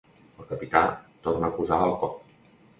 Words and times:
El 0.37 0.47
capità 0.53 0.81
torna 1.29 1.51
a 1.53 1.55
acusar 1.55 1.81
el 1.91 1.97
cop. 2.07 2.37